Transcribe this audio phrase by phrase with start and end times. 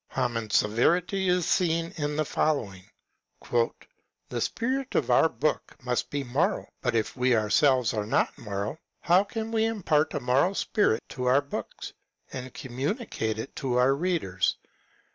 [0.07, 2.85] Hamann's severity is seen in the following:
[3.51, 9.23] The spirit of our book must be moral; but if we ourselves are not moral, how
[9.23, 11.93] can we impart a moral spirit to our books,
[12.33, 14.57] and communicate it to our readers